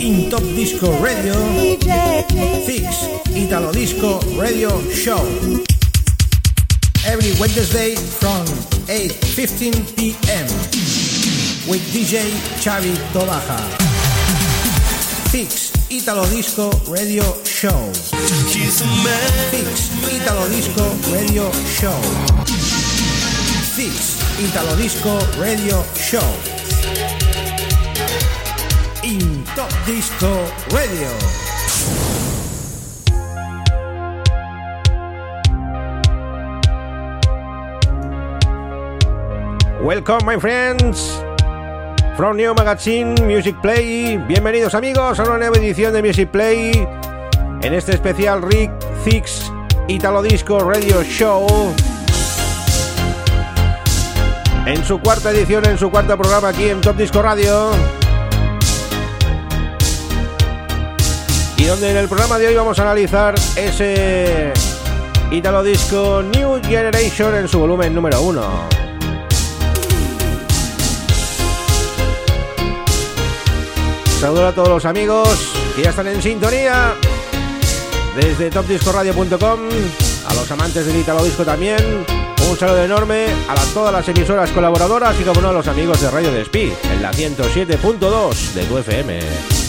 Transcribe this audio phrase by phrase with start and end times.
[0.00, 1.34] In Top Disco Radio,
[2.64, 5.20] Fix Italo Disco Radio Show.
[7.04, 8.46] Every Wednesday from
[8.88, 10.46] 8.15 p.m.
[11.68, 12.24] with DJ
[12.56, 13.60] Xavi Tobaja.
[15.30, 17.92] Fix Italo Disco Radio Show.
[19.52, 22.00] Fix Italo Disco Radio Show.
[23.76, 26.59] Fix Italo Disco Radio Show.
[29.02, 31.08] In Top Disco Radio.
[39.82, 41.18] Welcome, my friends.
[42.18, 44.18] From New Magazine Music Play.
[44.18, 46.86] Bienvenidos, amigos, a una nueva edición de Music Play.
[47.62, 48.70] En este especial Rick
[49.02, 49.50] Six
[49.88, 51.46] Italo Disco Radio Show.
[54.66, 57.70] En su cuarta edición, en su cuarto programa aquí en Top Disco Radio.
[61.60, 64.50] Y donde en el programa de hoy vamos a analizar ese
[65.30, 68.66] Italo Disco New Generation en su volumen número uno.
[74.18, 76.94] Saludos a todos los amigos que ya están en sintonía
[78.16, 79.60] desde topdiscoradio.com,
[80.28, 82.06] a los amantes del Italo Disco también.
[82.50, 86.10] Un saludo enorme a todas las emisoras colaboradoras y como no a los amigos de
[86.10, 89.59] Radio Despí en la 107.2 de tu FM.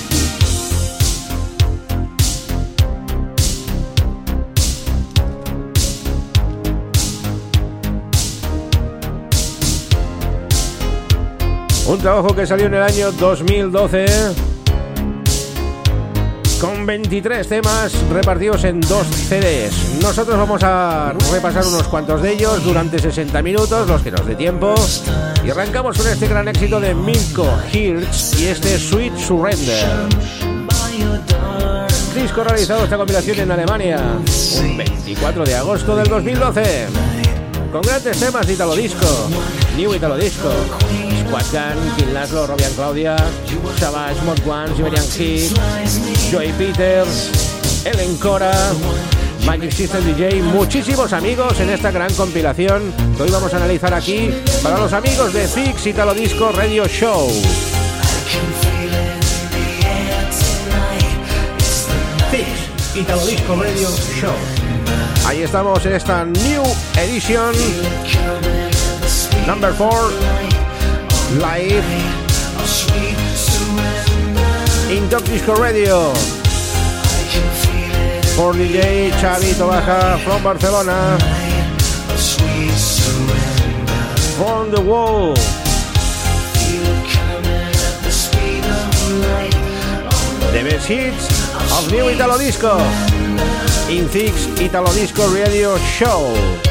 [11.92, 14.06] Un trabajo que salió en el año 2012
[16.62, 20.00] con 23 temas repartidos en dos CDs.
[20.02, 24.36] Nosotros vamos a repasar unos cuantos de ellos durante 60 minutos, los que nos dé
[24.36, 24.74] tiempo.
[25.46, 29.86] Y arrancamos con este gran éxito de Milko Hirsch y este Sweet Surrender.
[32.16, 34.00] Disco realizado esta compilación en Alemania,
[34.62, 36.88] un 24 de agosto del 2012.
[37.70, 39.30] Con grandes temas de Italo Disco,
[39.76, 40.50] New Italo Disco,
[41.32, 43.16] Squad Gun, Kim Laszlo, Robian Claudia,
[43.80, 45.58] Savage, Mod One, Siberian Hit,
[46.30, 48.52] Joey Peters, Ellen Cora,
[49.46, 54.30] Magic System DJ, muchísimos amigos en esta gran compilación que hoy vamos a analizar aquí
[54.62, 57.30] para los amigos de Fix Italo Disco Radio Show.
[62.30, 63.88] Fix Italo Disco Radio
[64.20, 64.36] Show.
[65.26, 66.64] Ahí estamos en esta New
[66.98, 67.56] Edition
[69.48, 70.51] Number 4
[71.40, 71.86] Live
[74.92, 76.14] in Top Disco Radio.
[78.36, 81.18] For DJ Xavi Tobaja from Barcelona.
[84.36, 85.34] From the wall
[90.52, 91.30] the best hits
[91.72, 92.78] of new Italo Disco.
[93.88, 96.71] In Six Italo Disco Radio Show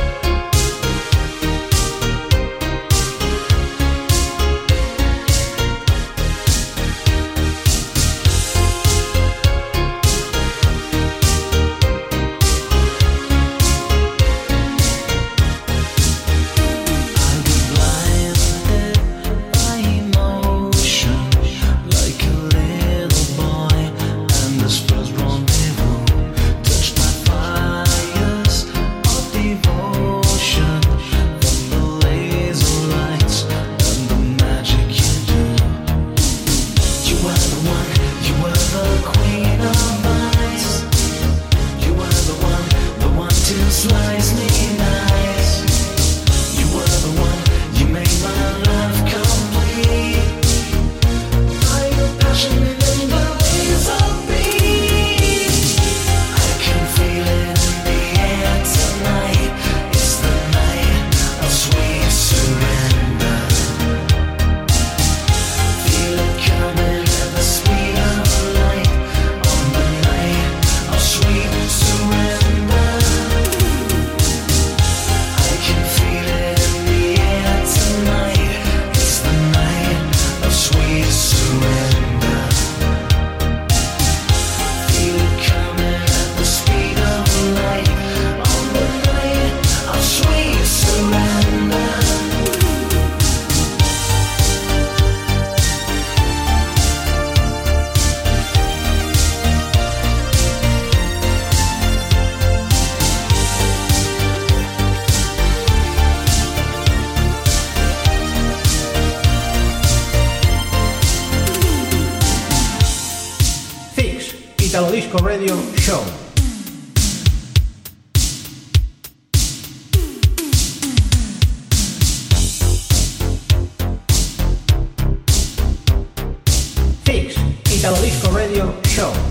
[127.99, 129.30] Disco Radio Show.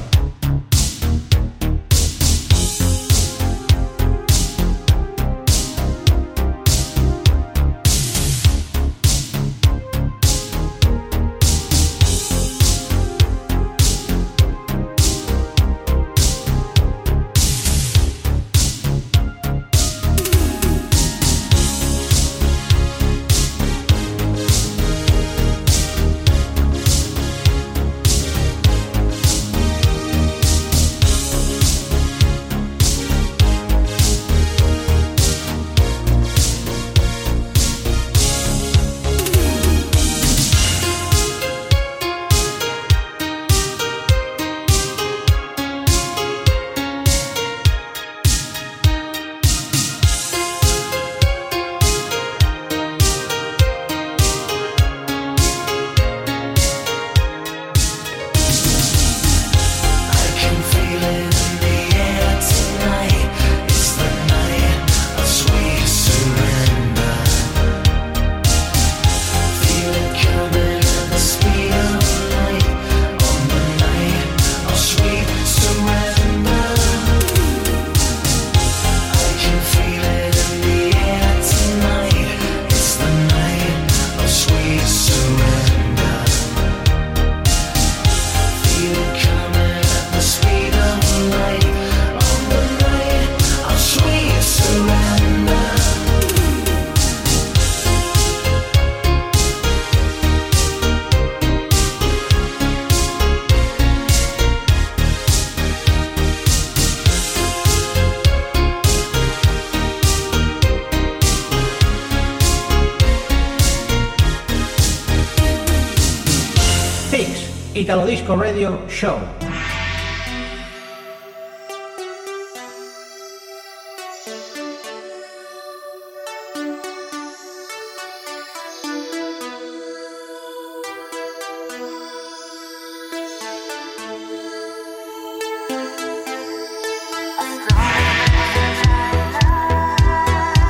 [117.90, 119.18] Italo Disco Radio Show.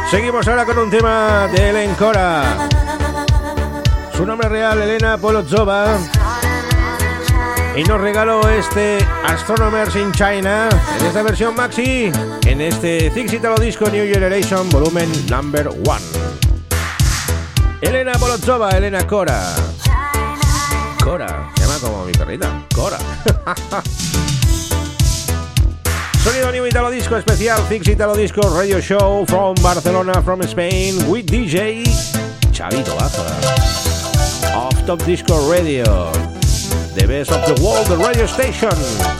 [0.10, 2.69] Seguimos ahora con un tema de Ellen Cora.
[4.16, 5.98] Su nombre real, Elena Polozova
[7.75, 10.69] y nos regaló este Astronomers in China
[11.00, 12.12] en esta versión maxi
[12.45, 16.01] en este Italo Disco New Generation volumen number one.
[17.81, 19.56] Elena Polozova, Elena Cora.
[21.04, 22.98] Cora, se llama como mi perrita, Cora.
[26.23, 31.26] Sonido New Italo Disco especial Six Italo Disco Radio Show from Barcelona, from Spain with
[31.26, 31.83] DJ
[32.52, 33.23] Chavito Baja.
[34.54, 36.39] Off Top Disco Radio.
[36.99, 39.19] The best of the world, the radio station.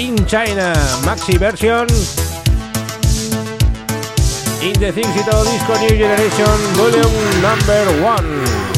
[0.00, 0.72] In China,
[1.04, 1.86] maxi version.
[4.62, 5.14] In the Things
[5.44, 8.70] Disco New Generation, volume number one.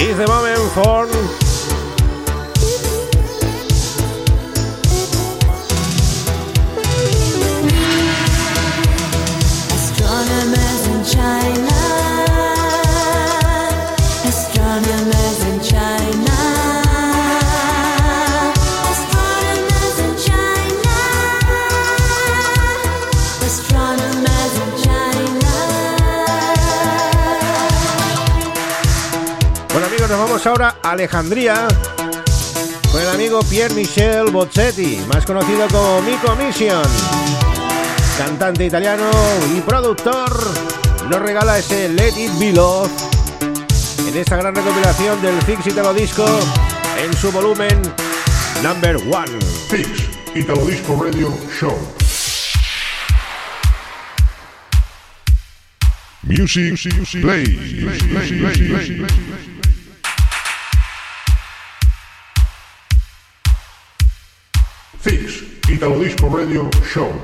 [0.00, 1.47] is the moment for
[30.46, 31.66] ahora a Alejandría
[32.92, 36.82] con el amigo Pierre Michel Bozzetti, más conocido como Mico Mission.
[38.16, 39.10] Cantante italiano
[39.56, 40.30] y productor,
[41.08, 42.90] nos regala ese Let It Be Love
[44.06, 46.26] en esta gran recopilación del Fix Italo Disco
[47.02, 47.80] en su volumen
[48.62, 49.30] number one.
[49.68, 49.88] Fix
[50.34, 51.76] Italo Disco Radio Show.
[56.22, 56.74] Music,
[57.22, 57.44] play,
[65.68, 67.22] Italo Disco Radio Show.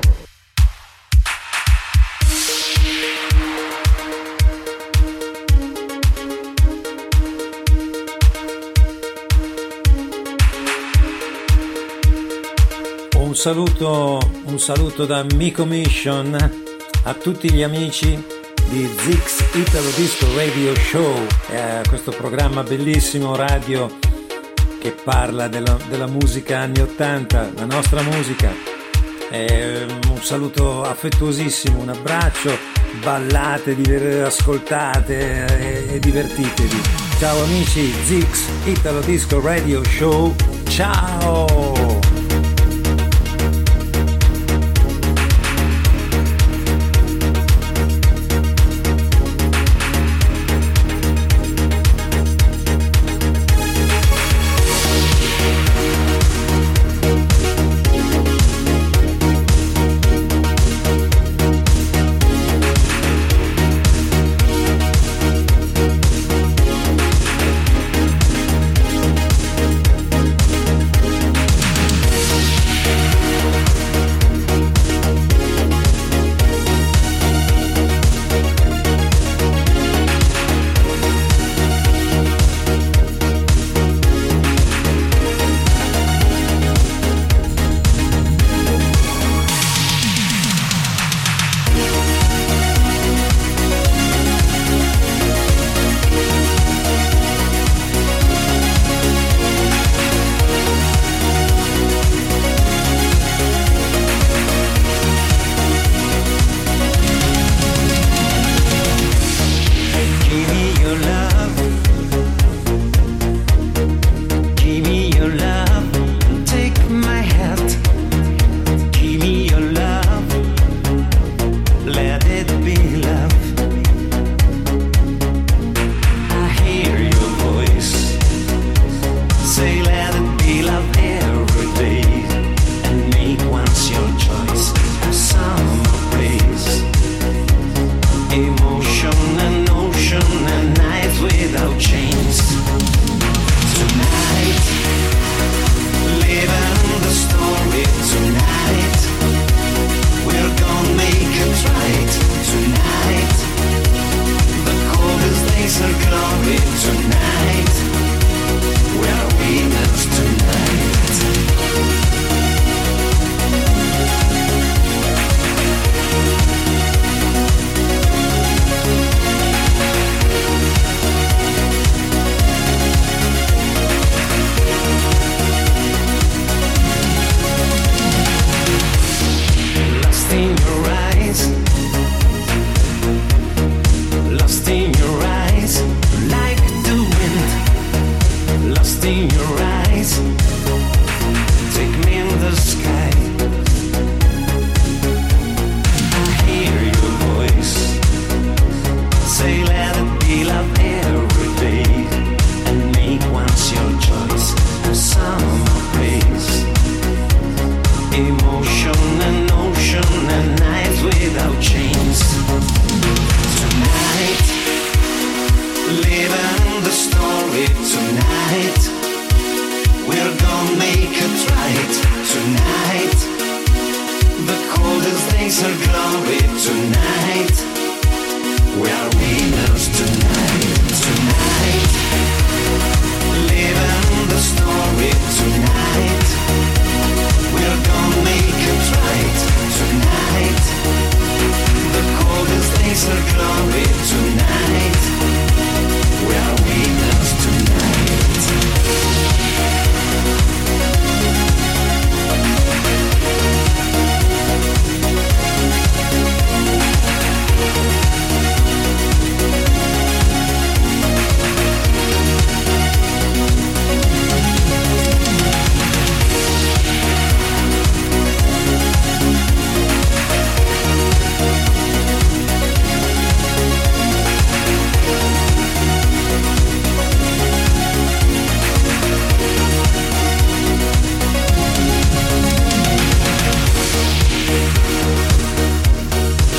[13.16, 16.36] Un saluto, un saluto da Mico Mission
[17.04, 18.22] a tutti gli amici
[18.68, 24.03] di Zix Italo Disco Radio Show, eh, questo programma bellissimo radio
[24.84, 28.52] che parla della, della musica anni 80, la nostra musica.
[29.30, 32.54] Eh, un saluto affettuosissimo, un abbraccio,
[33.02, 35.46] ballate, ascoltate
[35.88, 36.82] e, e divertitevi.
[37.18, 40.34] Ciao amici, Zix Italo Disco Radio Show,
[40.68, 42.03] ciao!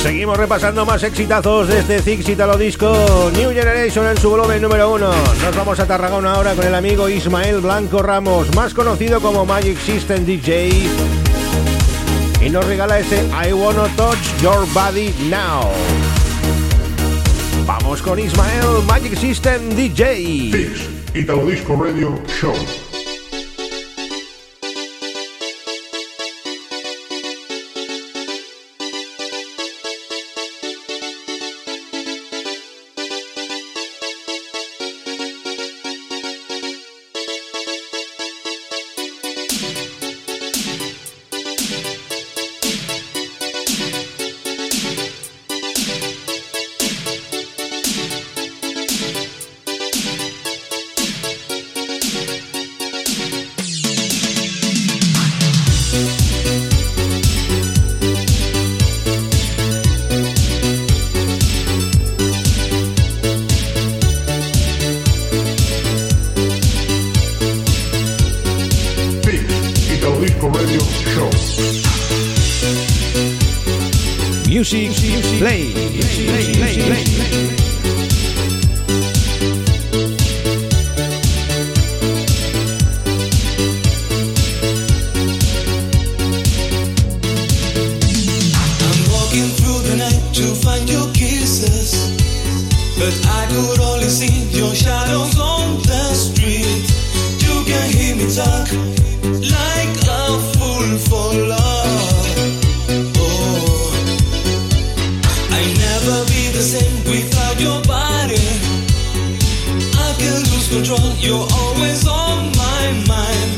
[0.05, 4.93] Seguimos repasando más exitazos de este Zix Italo Disco New Generation en su volumen número
[4.93, 5.09] uno.
[5.41, 9.79] Nos vamos a Tarragona ahora con el amigo Ismael Blanco Ramos, más conocido como Magic
[9.79, 10.69] System DJ.
[12.39, 15.71] Y nos regala ese I Wanna Touch Your Body Now.
[17.65, 20.51] Vamos con Ismael Magic System DJ.
[20.51, 20.81] Fix
[21.15, 22.53] Italo Disco Radio Show.
[105.57, 108.45] I never be the same without your body.
[110.05, 111.07] I can lose control.
[111.25, 113.51] You're always on my mind.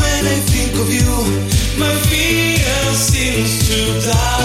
[0.00, 1.12] When I think of you,
[1.80, 4.39] my fear seems to die.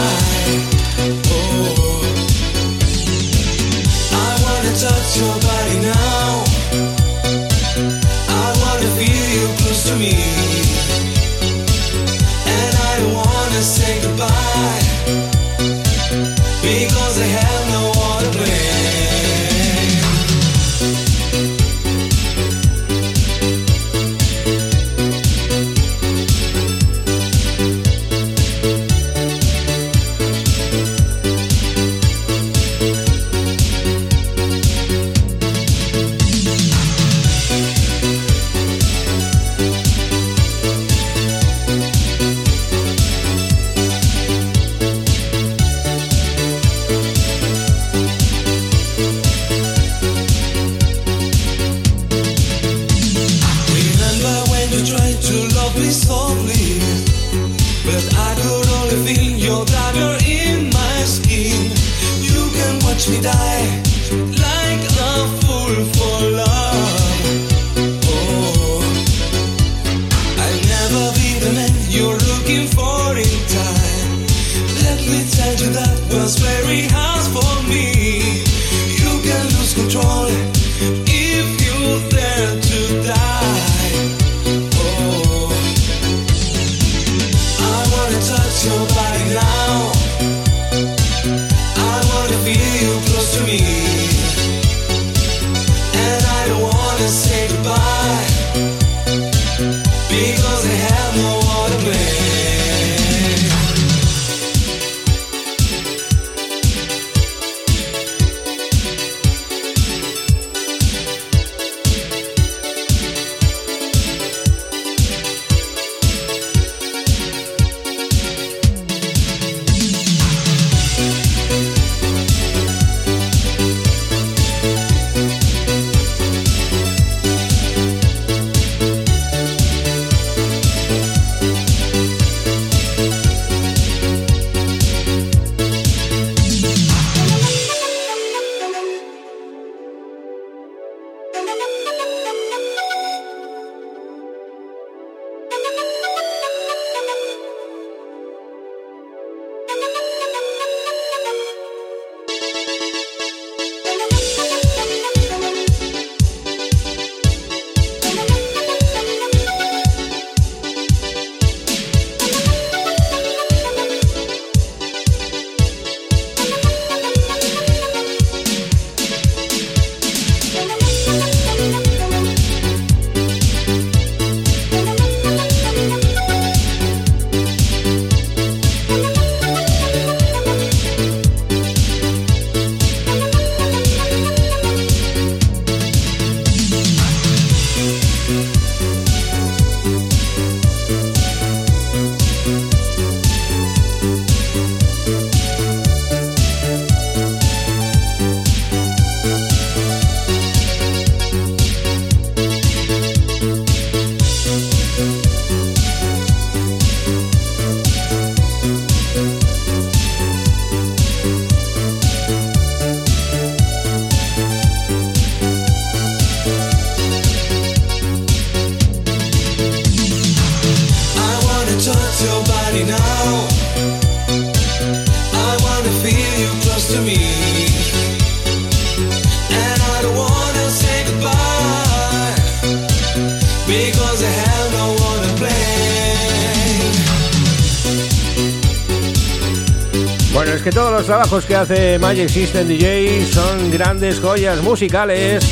[241.06, 245.46] Los trabajos que hace Magic System DJ son grandes joyas musicales.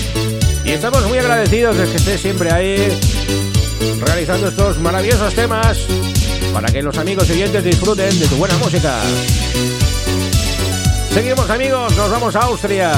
[0.66, 2.88] Y estamos muy agradecidos de que estés siempre ahí
[4.04, 5.78] realizando estos maravillosos temas
[6.52, 8.96] para que los amigos y oyentes disfruten de tu buena música.
[11.14, 12.92] Seguimos amigos, nos vamos a Austria.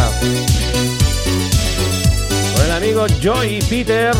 [2.55, 4.17] Con el amigo Joy Peters,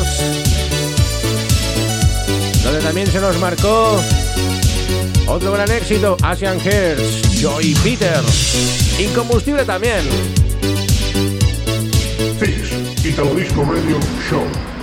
[2.66, 3.98] donde también se nos marcó
[5.28, 9.00] otro gran éxito, Asian Hearts, Joy Peters.
[9.00, 10.02] Incombustible también.
[12.40, 14.75] Fix, Italo Disco Radio Show.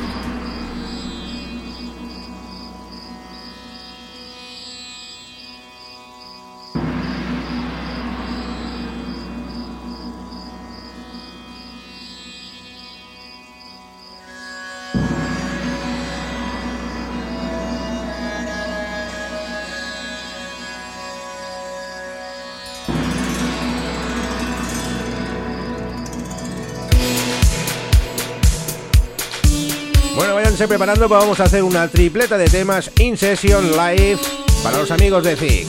[30.69, 34.19] preparando, pues vamos a hacer una tripleta de temas in session live
[34.63, 35.69] para los amigos de Fix.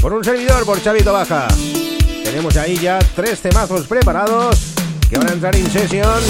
[0.00, 1.48] Por un servidor, por Chavito Baja.
[2.24, 4.58] Tenemos ahí ya tres temazos preparados
[5.08, 6.20] que van a entrar in session.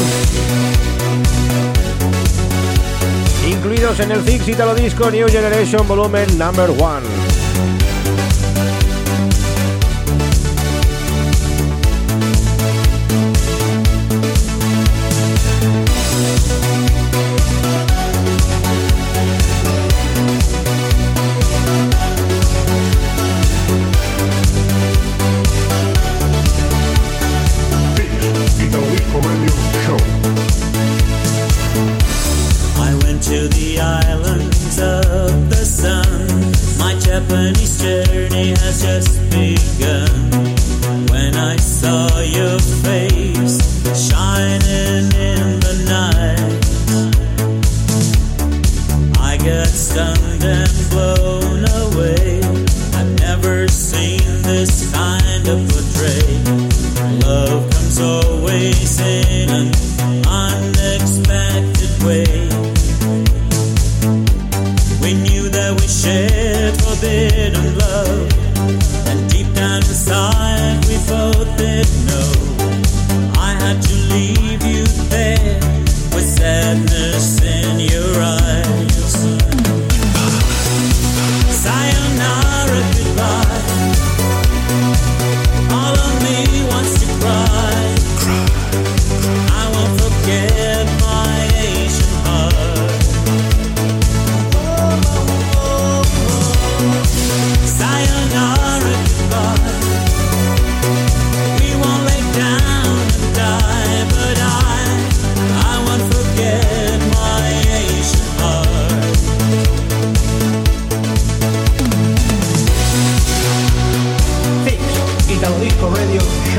[3.47, 7.90] Incluidos en el Fix Italo Disco New Generation Volumen Number 1.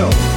[0.01, 0.30] dinero.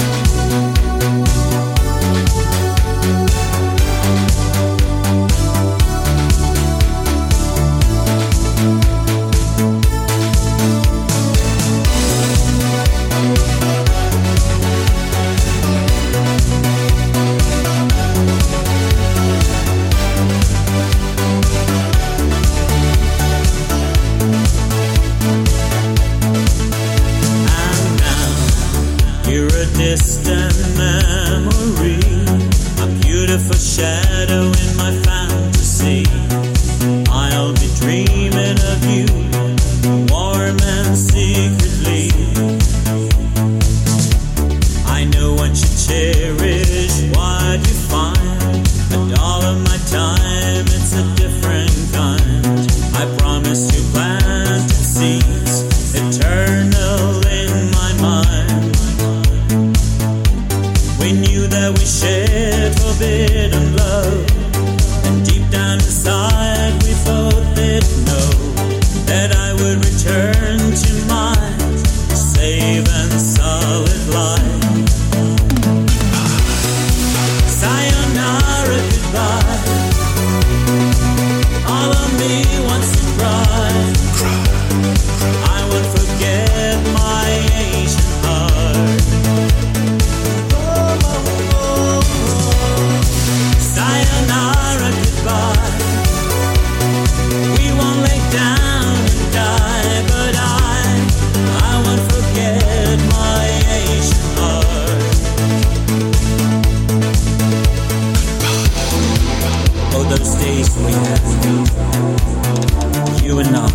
[113.39, 113.69] And I.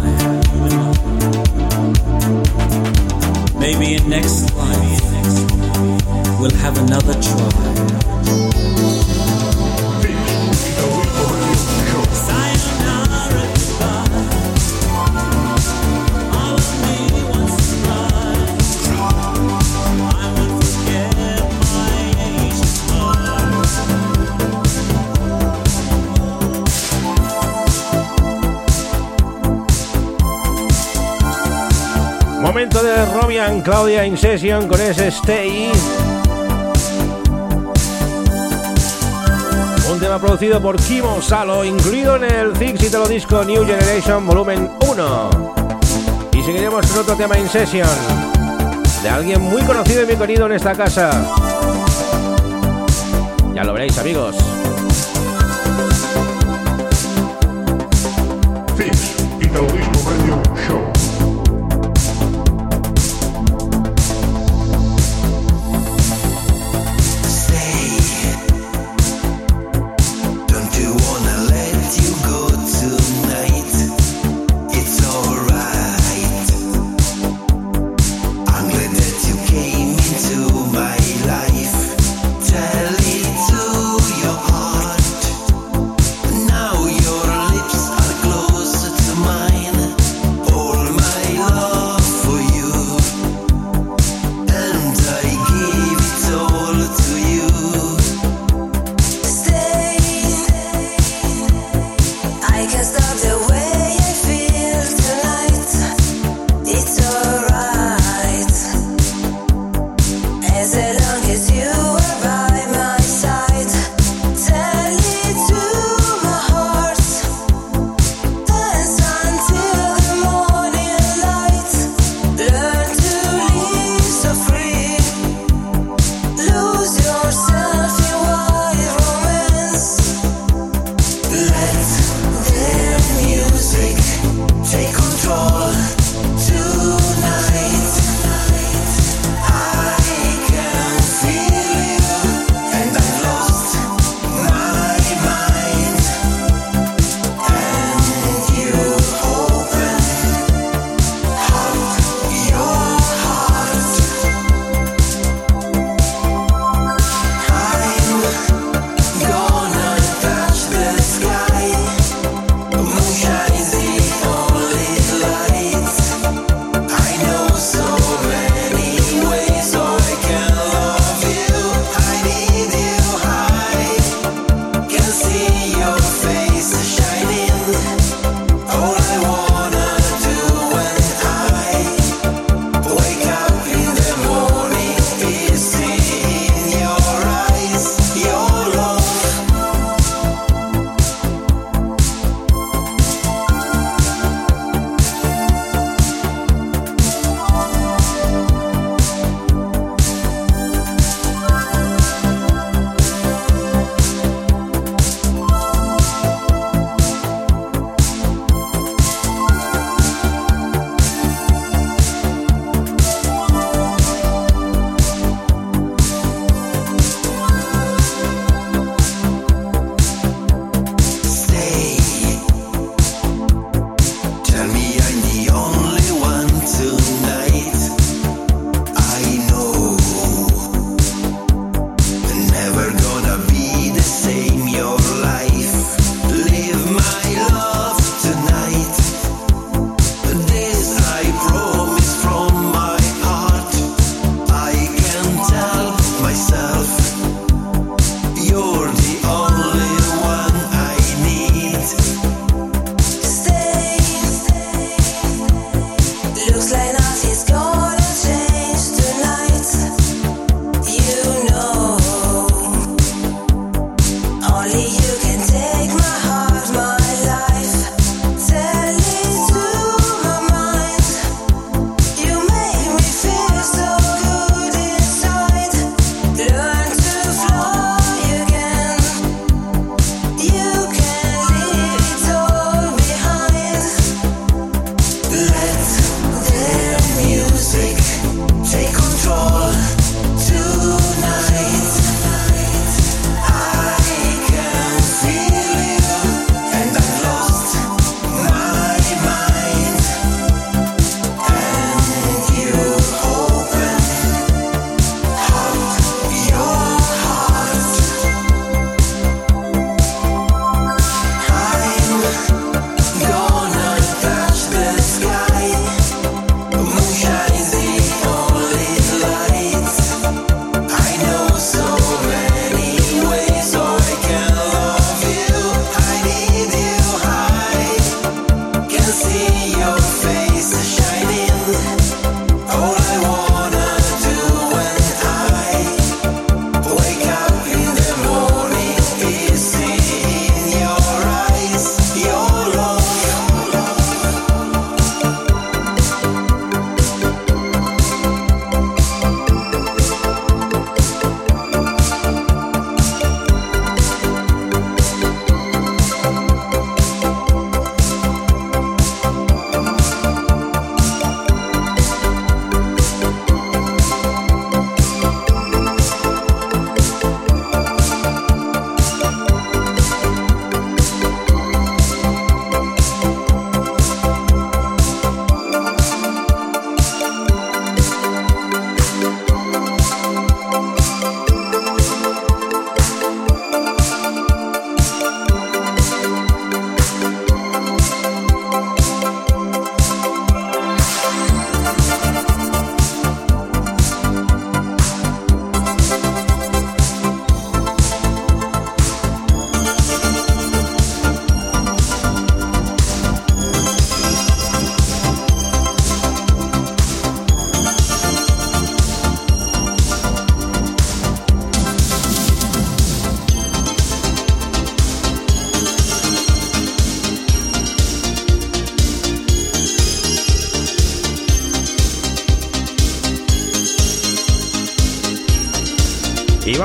[3.59, 5.01] Maybe in next life
[6.39, 7.98] we'll have another try.
[32.59, 35.71] Momento de Robian Claudia in session con ese Stay.
[39.89, 43.65] Un tema producido por Kimo Salo, incluido en el Fix y te lo disco New
[43.65, 45.29] Generation Volumen 1.
[46.33, 47.87] Y seguiremos con otro tema in session
[49.03, 51.11] de alguien muy conocido y bien querido en esta casa.
[53.53, 54.35] Ya lo veréis, amigos.
[58.75, 59.15] Fix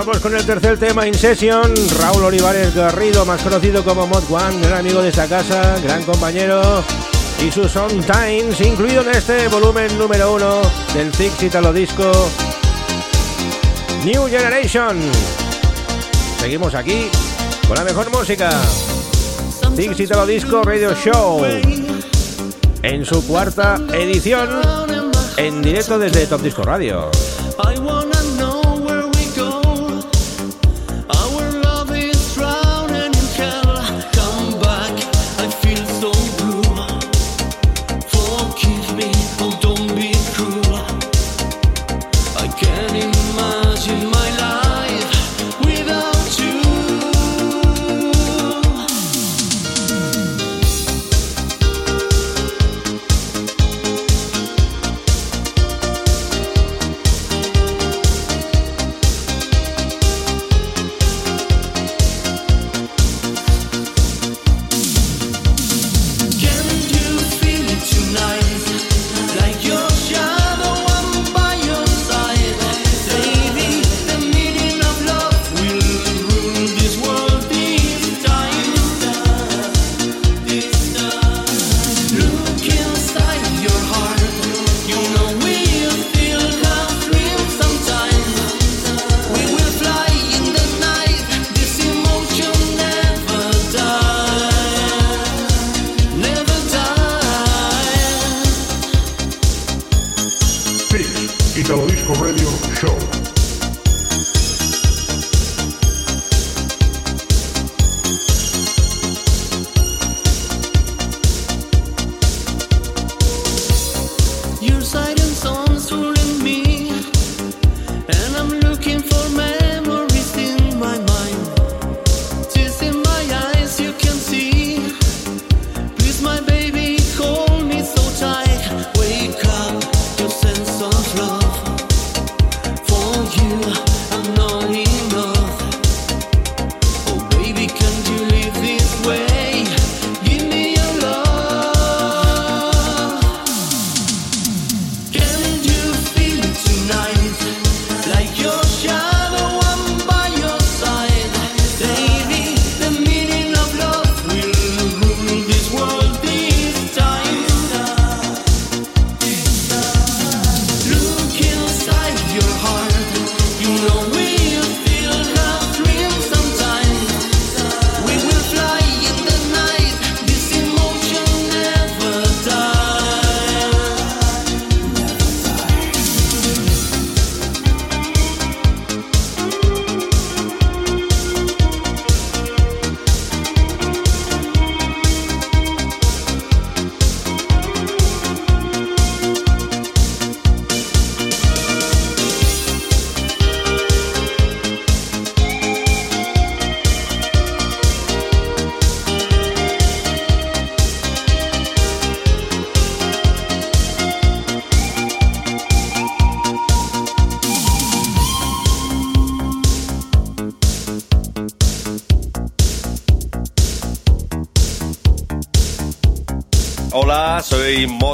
[0.06, 1.72] Vamos con el tercer tema in session.
[1.98, 6.84] Raúl Olivares Garrido, más conocido como Mod One, gran amigo de esta casa, gran compañero.
[7.42, 10.60] Y sus Times, incluido en este volumen número uno
[10.92, 12.12] del Six Italo Disco
[14.04, 15.00] New Generation.
[16.38, 17.08] Seguimos aquí
[17.66, 18.50] con la mejor música.
[19.74, 21.46] Six Italo Disco Radio Show.
[22.82, 24.50] En su cuarta edición,
[25.38, 27.10] en directo desde Top Disco Radio.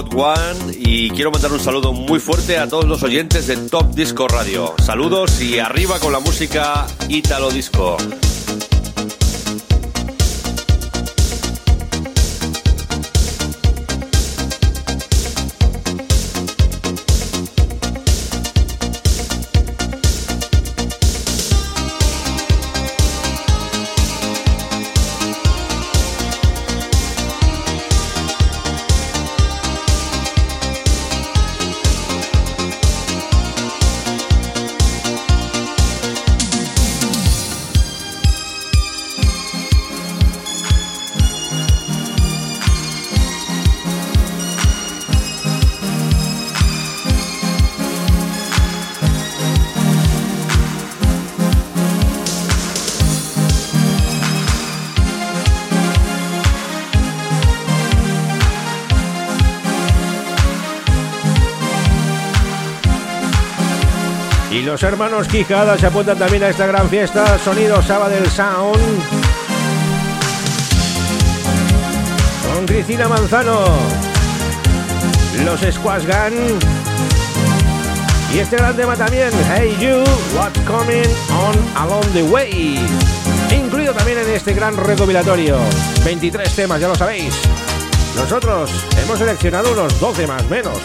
[0.08, 4.26] One y quiero mandar un saludo muy fuerte a todos los oyentes de Top Disco
[4.28, 4.74] Radio.
[4.82, 7.96] Saludos y arriba con la música Italo Disco.
[64.82, 67.38] hermanos Quijada se apuntan también a esta gran fiesta.
[67.38, 68.78] Sonido Sabadell Sound.
[72.54, 73.64] Con Cristina Manzano.
[75.44, 76.58] Los Squash Gun.
[78.34, 79.30] Y este gran tema también.
[79.52, 80.04] Hey You,
[80.38, 82.78] What's Coming On Along the Way.
[83.50, 85.58] Incluido también en este gran recopilatorio.
[86.04, 87.34] 23 temas, ya lo sabéis.
[88.16, 88.70] Nosotros
[89.02, 90.78] hemos seleccionado unos 12 más menos.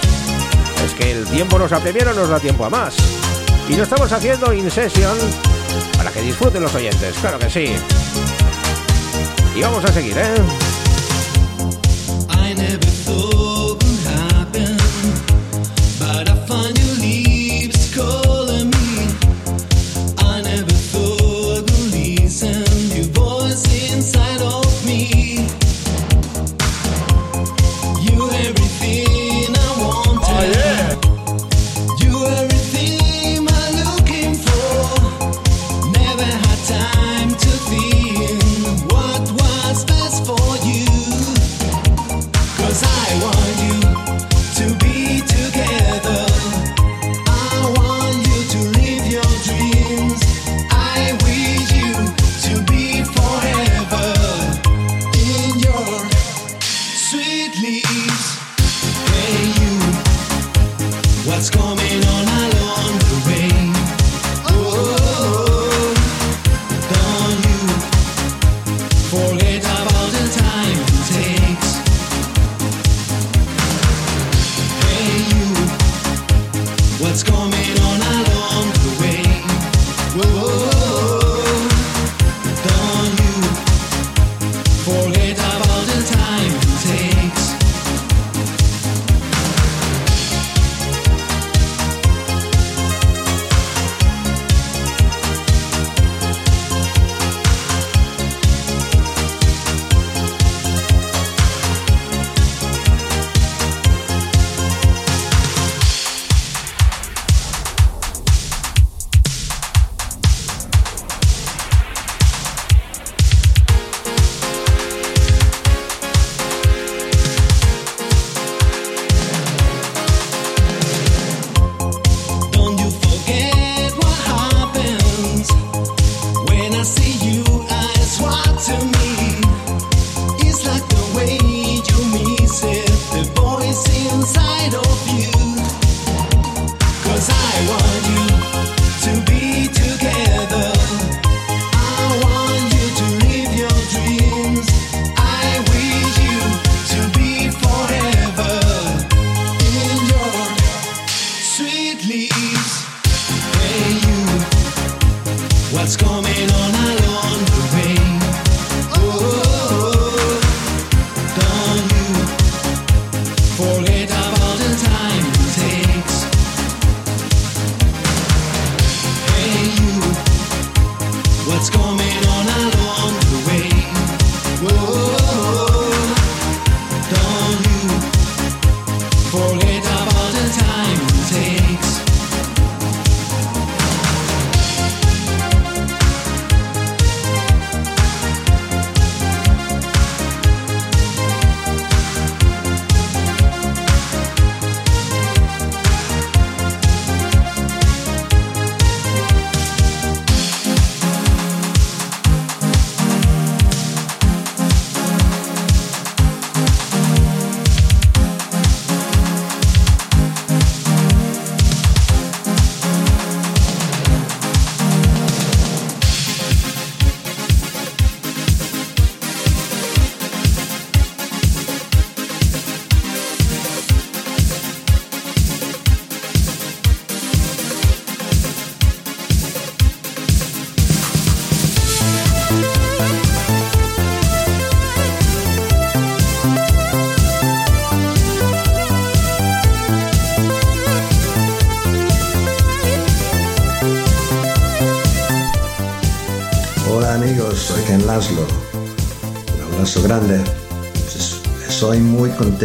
[0.85, 3.14] Es que el tiempo nos apremia, nos da tiempo a más.
[3.67, 5.17] Y lo estamos haciendo in session
[5.97, 7.75] para que disfruten los oyentes, claro que sí.
[9.55, 10.64] Y vamos a seguir, ¿eh?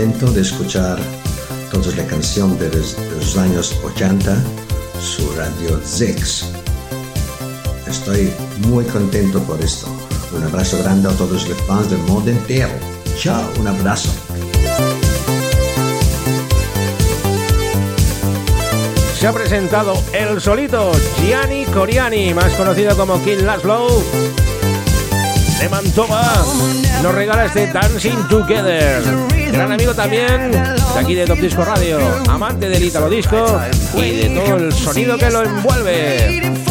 [0.00, 0.98] Contento de escuchar
[1.70, 4.34] todas las canciones de los, de los años 80,
[4.98, 6.46] su radio Zix.
[7.86, 8.32] Estoy
[8.66, 9.88] muy contento por esto.
[10.34, 12.70] Un abrazo grande a todos los fans del mundo entero.
[13.18, 14.08] Chao, un abrazo.
[19.18, 24.02] Se ha presentado el solito Gianni Coriani, más conocido como King Laszlo.
[25.60, 26.22] De Mantova
[27.02, 29.02] nos regala este Dancing Together.
[29.52, 31.98] Gran amigo también de aquí de Top Disco Radio,
[32.28, 33.60] amante del Italo Disco
[33.94, 36.69] y de todo el sonido que lo envuelve.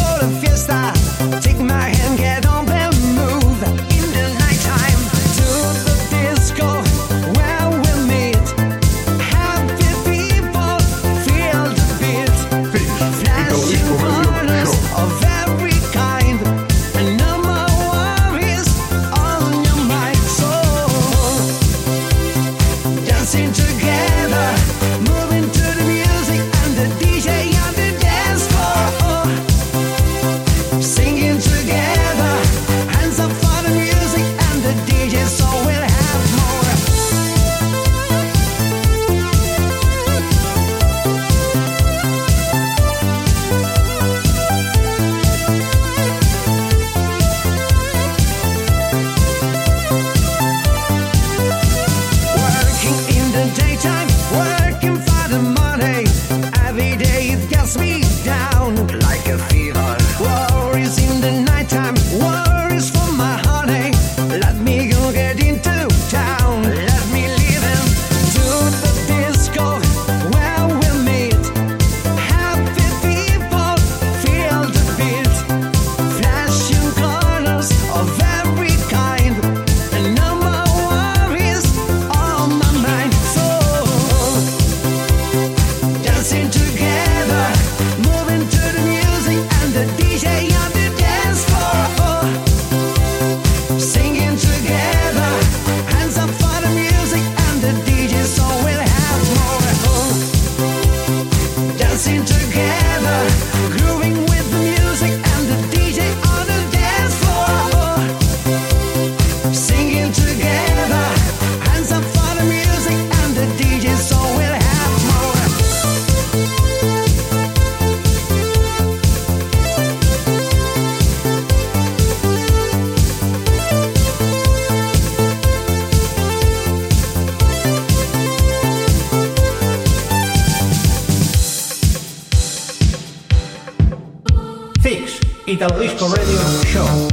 [136.08, 137.10] Radio Show.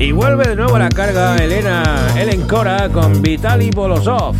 [0.00, 1.84] Y vuelve de nuevo a la carga Elena
[2.16, 2.46] Ellen
[2.92, 4.34] con Vitaly Bolosov,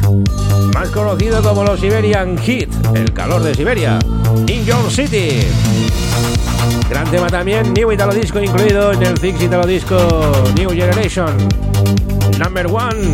[0.72, 3.98] más conocido como los Siberian Heat, el calor de Siberia,
[4.46, 5.42] In Your City.
[6.88, 9.98] Gran tema también, New Italo Disco incluido en el Fix Italo Disco
[10.56, 11.36] New Generation.
[12.38, 13.12] Number One.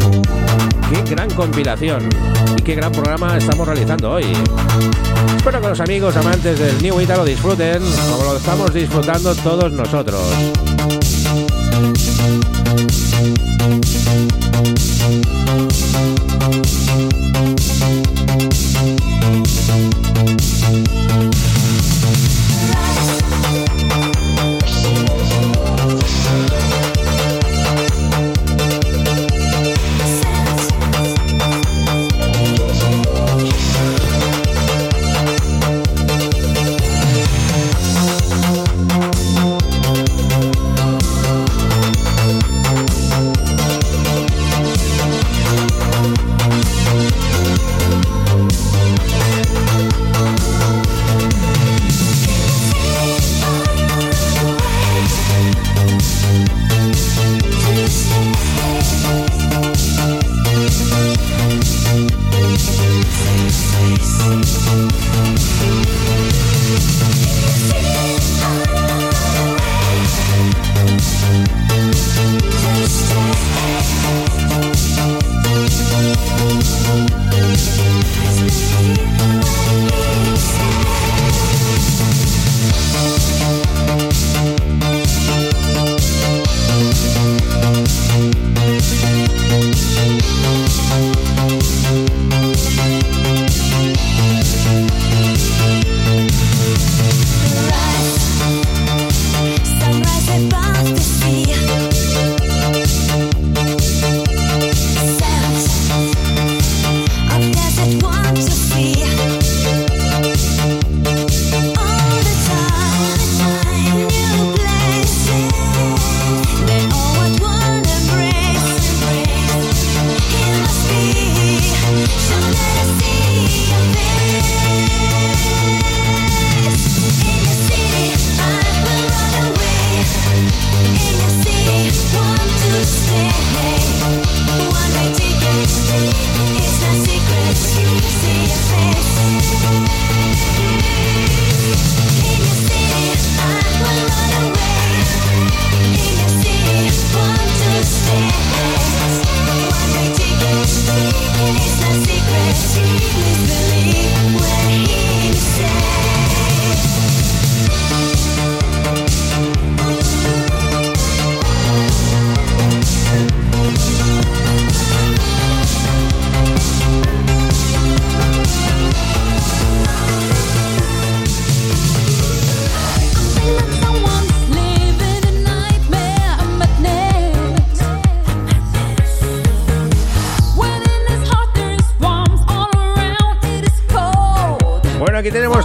[0.90, 2.09] Qué gran compilación
[2.68, 4.26] qué gran programa estamos realizando hoy.
[5.38, 10.67] Espero que los amigos amantes del New Italo disfruten como lo estamos disfrutando todos nosotros.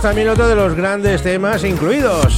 [0.04, 2.36] También otro de los grandes temas incluidos.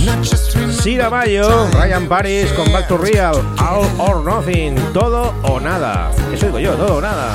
[0.84, 6.12] Sira Mayo, Ryan Paris con Back to Real, All or Nothing, todo o nada.
[6.32, 7.34] Eso digo yo, todo o nada.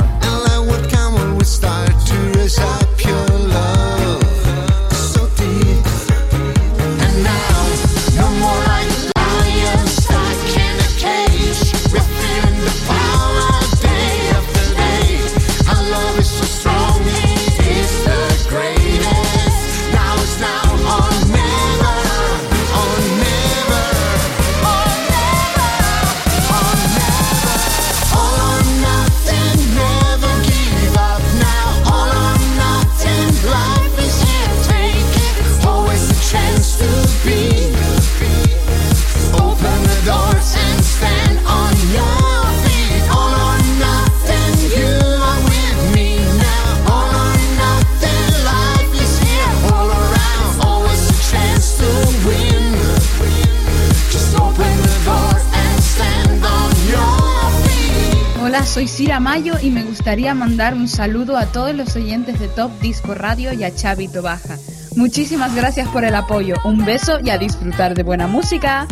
[58.70, 62.70] Soy Sira Mayo y me gustaría mandar un saludo a todos los oyentes de Top
[62.80, 64.56] Disco Radio y a Chavito Baja.
[64.94, 66.54] Muchísimas gracias por el apoyo.
[66.64, 68.86] Un beso y a disfrutar de buena música.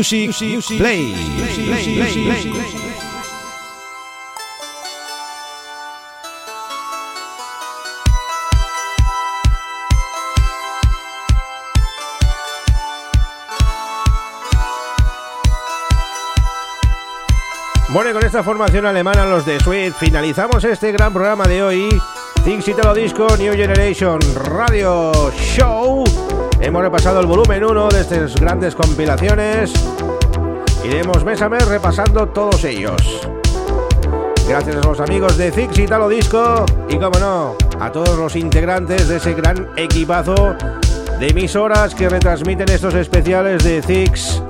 [0.00, 0.32] Music,
[0.78, 1.14] Play.
[17.92, 21.88] Bueno, y con esta formación alemana, los de Sweet, finalizamos este gran programa de hoy.
[22.42, 26.04] Things Italo Disco New Generation Radio Show.
[26.62, 29.72] Hemos repasado el volumen 1 de estas grandes compilaciones.
[30.84, 33.28] Iremos mes a mes repasando todos ellos.
[34.46, 39.08] Gracias a los amigos de Zix Italo Disco y, como no, a todos los integrantes
[39.08, 40.54] de ese gran equipazo
[41.18, 44.42] de emisoras que retransmiten estos especiales de Zix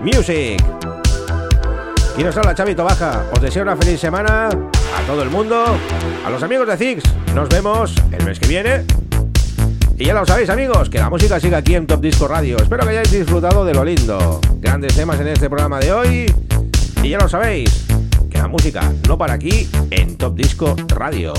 [0.00, 0.62] Music.
[2.16, 3.24] Y nos habla Chavito Baja.
[3.34, 5.64] Os deseo una feliz semana a todo el mundo,
[6.24, 7.04] a los amigos de Zix.
[7.34, 8.97] Nos vemos el mes que viene.
[9.98, 12.56] Y ya lo sabéis, amigos, que la música sigue aquí en Top Disco Radio.
[12.56, 14.40] Espero que hayáis disfrutado de lo lindo.
[14.60, 16.26] Grandes temas en este programa de hoy.
[17.02, 17.84] Y ya lo sabéis,
[18.30, 21.32] que la música no para aquí en Top Disco Radio.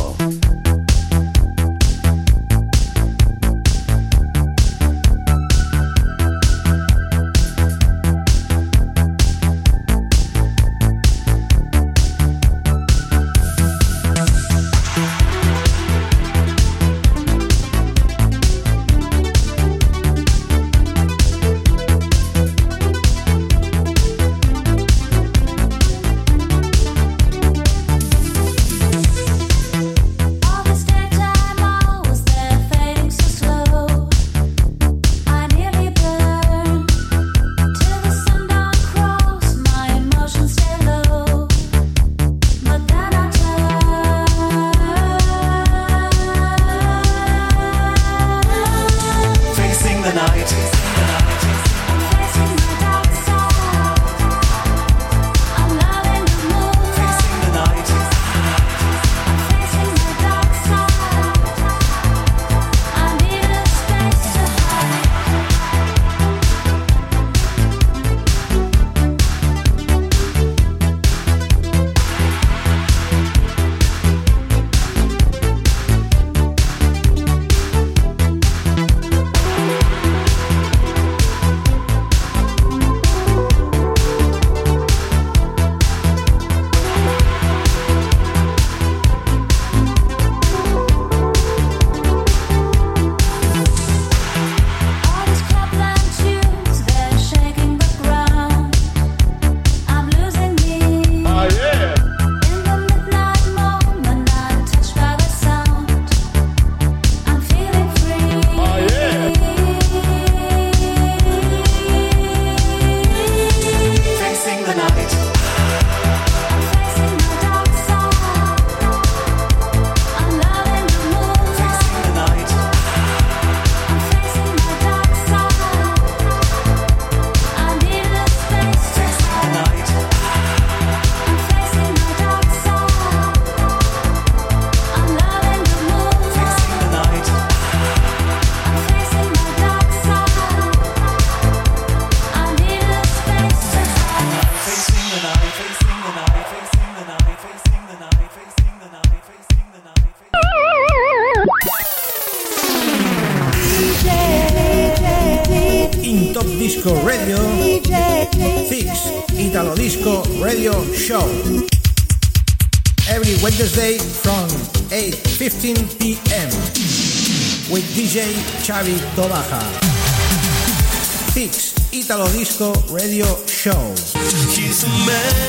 [172.59, 173.95] Disco Radio Show.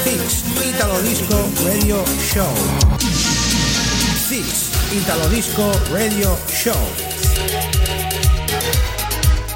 [0.04, 2.54] Fix Italo Disco Radio Show.
[4.28, 6.78] Fix Italo Disco Radio Show.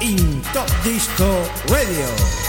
[0.01, 2.44] In Top Disco Radio.